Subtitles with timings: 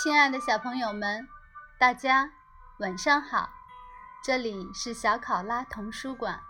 [0.00, 1.28] 亲爱的小朋友们，
[1.76, 2.30] 大家
[2.78, 3.50] 晚上好！
[4.22, 6.40] 这里是小考拉童书馆，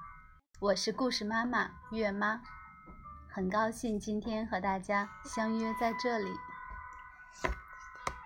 [0.61, 2.43] 我是故事妈妈月妈，
[3.27, 6.31] 很高兴今天和大家相约在这里。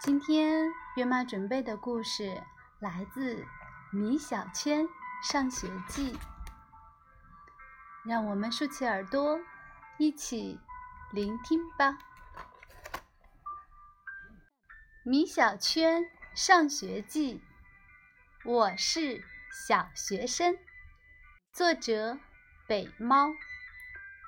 [0.00, 2.42] 今天月妈准备的故事
[2.80, 3.36] 来自
[3.92, 4.88] 《米小圈
[5.22, 6.14] 上学记》，
[8.02, 9.38] 让我们竖起耳朵，
[9.98, 10.58] 一起
[11.12, 11.96] 聆听吧。
[15.04, 17.42] 米小圈上学记，
[18.44, 19.24] 我是
[19.66, 20.56] 小学生。
[21.52, 22.20] 作者：
[22.68, 23.32] 北猫，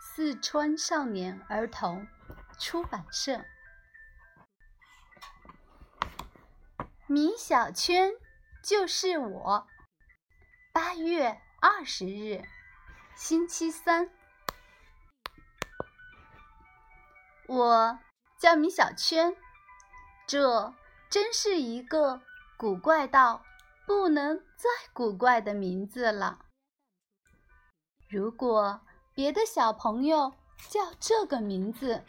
[0.01, 2.09] 四川少年儿童
[2.59, 3.45] 出版社。
[7.07, 8.11] 米小圈
[8.61, 9.69] 就是我。
[10.73, 12.43] 八月二十日，
[13.15, 14.11] 星期三。
[17.47, 18.01] 我
[18.41, 19.37] 叫米小圈。
[20.27, 20.75] 这
[21.11, 22.23] 真是一个
[22.57, 23.45] 古怪到
[23.87, 26.39] 不能再古怪的名字了。
[28.09, 28.81] 如果
[29.15, 30.35] 别的小朋友
[30.69, 32.05] 叫这个名字，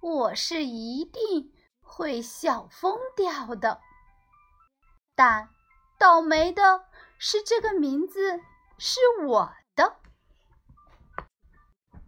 [0.00, 3.80] 我是一定会笑疯掉的。
[5.14, 5.48] 但
[5.98, 6.84] 倒霉的
[7.18, 8.40] 是，这个名字
[8.78, 9.96] 是我的。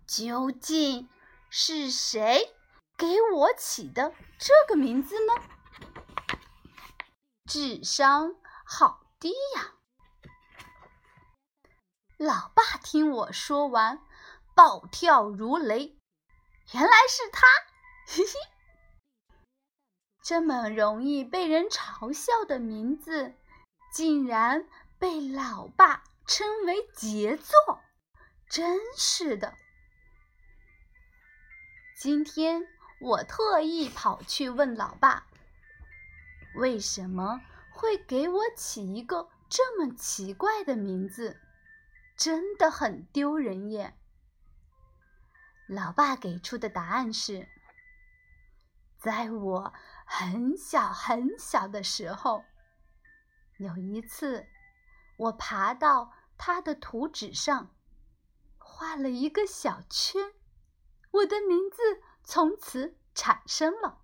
[0.07, 1.09] 究竟
[1.49, 2.55] 是谁？
[2.99, 5.33] 给我起的这个名字呢？
[7.47, 8.35] 智商
[8.67, 9.75] 好低呀！
[12.17, 14.05] 老爸听我说完，
[14.57, 15.97] 暴跳如雷。
[16.73, 17.47] 原来是他，
[18.11, 18.33] 嘿嘿！
[20.25, 23.33] 这么容易被人嘲笑的名字，
[23.93, 27.81] 竟然被老爸称为杰作，
[28.51, 29.55] 真是的！
[31.97, 32.67] 今天。
[33.01, 35.27] 我特意跑去问老爸
[36.57, 41.41] ：“为什么会给我起一个这么奇怪的名字？
[42.17, 43.97] 真的很丢人耶！”
[45.69, 47.49] 老爸给出的答案是：
[48.99, 49.73] 在我
[50.05, 52.45] 很小很小的时候，
[53.59, 54.49] 有一次，
[55.19, 57.71] 我爬到他的图纸上，
[58.59, 60.33] 画了一个小圈，
[61.13, 62.03] 我的名字。
[62.31, 64.03] 从此产生了。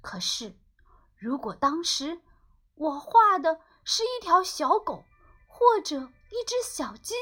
[0.00, 0.58] 可是，
[1.18, 2.22] 如果当时
[2.76, 5.04] 我画的是一条小狗
[5.46, 7.14] 或者一只小鸡，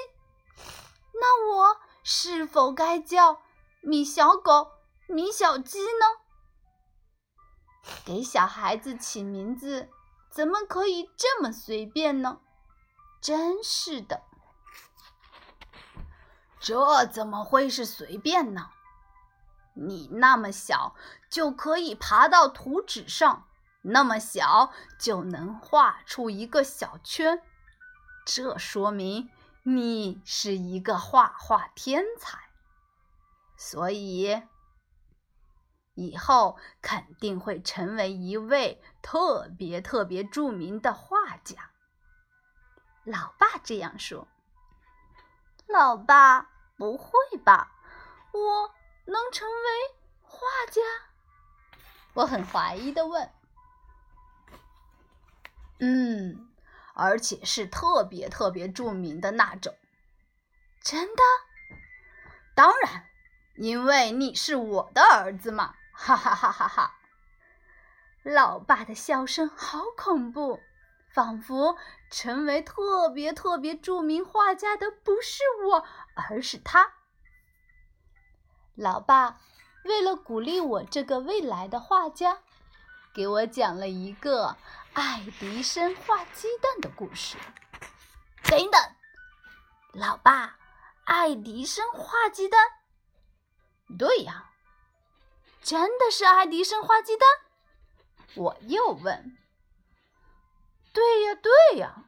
[1.15, 3.43] 那我是否该叫
[3.81, 4.71] 米小狗、
[5.09, 6.07] 米小鸡呢？
[8.05, 9.91] 给小孩子起名字
[10.31, 12.41] 怎么可以这么随便呢？
[13.21, 14.23] 真是的，
[16.61, 18.71] 这怎么会是随便呢？
[19.81, 20.95] 你那么小
[21.31, 23.47] 就可以爬到图纸上，
[23.83, 27.43] 那么小就能画出一个小圈，
[28.27, 29.31] 这说明
[29.63, 32.39] 你是一个画画天才，
[33.57, 34.43] 所以
[35.95, 41.71] 以后肯定会成为一位特别特别著名的画家。
[43.05, 44.29] 老爸这样说。
[45.67, 47.13] 老爸，不会
[47.45, 47.73] 吧？
[48.33, 48.78] 我。
[49.09, 49.65] 能成为
[50.21, 50.83] 画家？
[52.13, 53.31] 我很怀疑的问。
[55.81, 56.49] 嗯，
[56.95, 59.75] 而且是特别特别著名的那种。
[60.83, 61.23] 真的？
[62.55, 63.07] 当然，
[63.57, 65.75] 因为你是我的儿子嘛！
[65.93, 66.95] 哈哈哈哈哈！
[68.23, 70.61] 老爸的笑声好恐怖，
[71.09, 71.79] 仿佛
[72.11, 76.98] 成为特别特别著名画家的不是我，而是他。
[78.79, 79.41] 老爸
[79.83, 82.39] 为了鼓励我这个未来的画家，
[83.13, 84.57] 给我讲了一个
[84.93, 87.37] 爱迪生画鸡蛋的故事。
[88.45, 88.81] 等等，
[89.95, 90.59] 老爸，
[91.03, 92.61] 爱迪生画鸡蛋？
[93.99, 94.53] 对呀，
[95.61, 97.29] 真的是爱迪生画鸡蛋？
[98.37, 99.37] 我又问。
[100.93, 102.05] 对呀，对呀。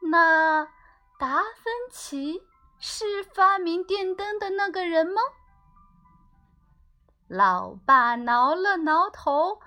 [0.00, 0.64] 那
[1.18, 2.42] 达芬奇？
[2.78, 5.20] 是发明电灯的那个人吗？
[7.28, 9.60] 老爸挠了挠头，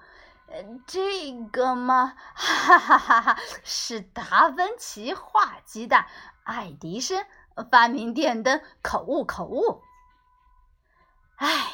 [0.88, 6.08] 这个嘛，哈哈哈哈，是达芬奇画鸡蛋，
[6.44, 7.26] 爱迪生
[7.70, 9.84] 发明电灯，口误口误。
[11.36, 11.74] 哎，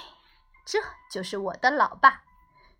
[0.66, 0.80] 这
[1.12, 2.24] 就是我的老爸，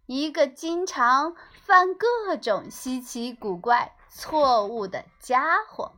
[0.08, 5.94] 一个经常犯各种稀奇古怪错误的家伙。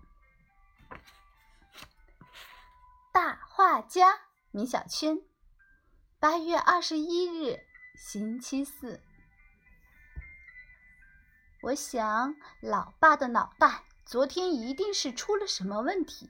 [3.88, 4.19] 家
[4.51, 5.22] 米小圈，
[6.19, 7.62] 八月二十一日，
[7.95, 9.01] 星期四。
[11.63, 16.30] 我想，老爸的脑袋昨天一定是出了什么问题，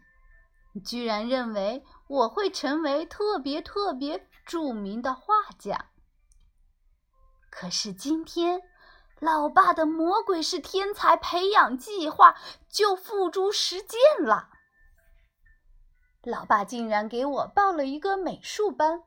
[0.86, 5.90] 居然认为我会成为特别特别著名的画家。
[7.50, 8.62] 可是今天，
[9.20, 12.38] 老爸的魔鬼式天才培养计划
[12.70, 14.50] 就付诸实践了。
[16.24, 19.04] 老爸竟然给我报了一个美术班，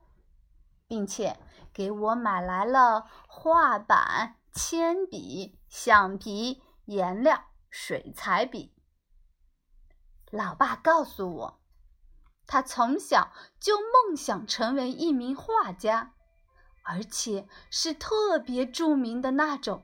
[0.87, 1.39] 并且
[1.73, 8.73] 给我买来了画板、铅笔、橡皮、颜料、水彩笔。
[10.31, 11.61] 老爸告诉我，
[12.47, 16.15] 他从小就梦想成为一名画家，
[16.85, 19.83] 而且是特别著名的那种。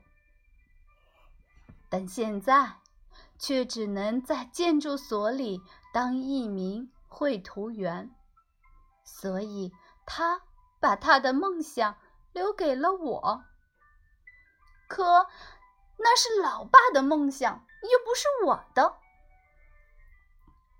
[1.88, 2.78] 但现在，
[3.38, 5.60] 却只能在建筑所里
[5.92, 6.90] 当一名。
[7.18, 8.14] 绘图员，
[9.02, 9.72] 所以
[10.04, 10.42] 他
[10.78, 11.96] 把他的梦想
[12.34, 13.42] 留给了我。
[14.86, 15.26] 可
[15.96, 18.98] 那是老爸的梦想，又不是我的。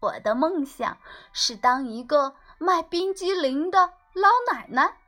[0.01, 0.99] 我的梦想
[1.33, 5.01] 是当一个卖冰激凌的老奶奶，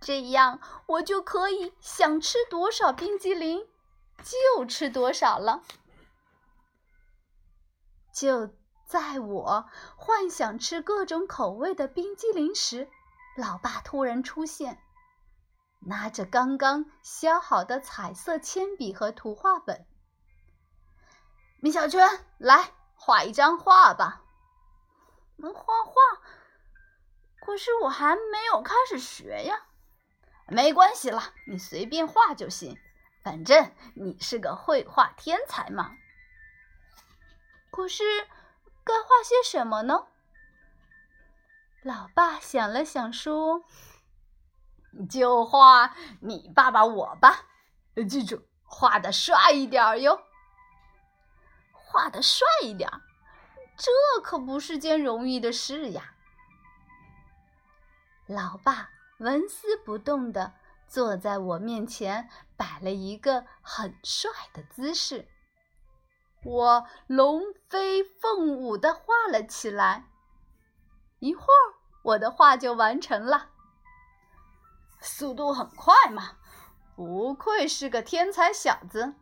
[0.00, 3.68] 这样我就可以想吃多少冰激凌
[4.56, 5.62] 就吃多少了。
[8.12, 8.50] 就。
[8.90, 12.90] 在我幻想吃各种口味的冰激凌时，
[13.36, 14.82] 老爸突然出现，
[15.78, 19.86] 拿着刚刚削好的彩色铅笔和图画本。
[21.60, 24.24] 米小圈，来画一张画吧。
[25.36, 25.94] 能画画，
[27.40, 29.66] 可是我还没有开始学呀。
[30.48, 32.76] 没关系了，你随便画就行，
[33.22, 35.92] 反正你是个绘画天才嘛。
[37.70, 38.02] 可是。
[38.84, 40.06] 该画些什么呢？
[41.82, 43.64] 老爸想了想，说
[45.08, 47.46] ：“就画你爸爸我吧，
[48.08, 50.22] 记住，画的帅一点哟。
[51.72, 52.90] 画的帅一点，
[53.76, 53.90] 这
[54.22, 56.14] 可不是件容易的事呀。”
[58.28, 60.52] 老爸纹丝不动的
[60.86, 65.26] 坐在我面前，摆了一个很帅的姿势。
[66.42, 70.06] 我龙飞凤舞的画了起来，
[71.18, 73.50] 一会儿我的画就完成了，
[75.00, 76.38] 速度很快嘛，
[76.96, 79.14] 不愧是个天才小子。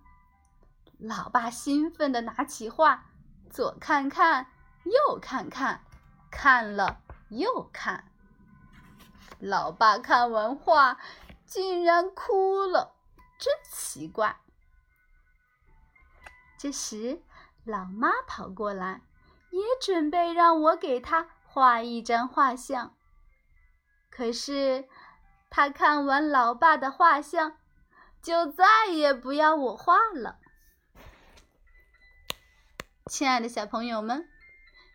[0.99, 3.07] 老爸兴奋地拿起画，
[3.51, 4.53] 左看看，
[4.85, 5.85] 右看看，
[6.31, 7.01] 看了
[7.31, 8.13] 又看。
[9.41, 10.99] 老爸看完画，
[11.47, 12.95] 竟然哭了，
[13.39, 14.41] 真奇怪。
[16.59, 17.23] 这时，
[17.65, 19.03] 老妈跑过来，
[19.51, 22.97] 也准备让我给她画一张画像。
[24.11, 24.89] 可是，
[25.49, 27.59] 她看完老爸的画像，
[28.21, 30.41] 就再也不要我画了。
[33.07, 34.29] 亲爱的小朋友们，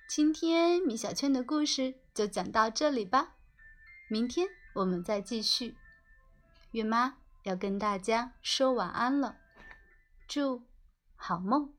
[0.10, 3.36] 今天米小圈的故事就讲到这里吧，
[4.10, 5.78] 明天我们再继续。
[6.72, 9.38] 月妈要跟大家说晚安了，
[10.28, 10.62] 祝。
[11.26, 11.74] 好梦。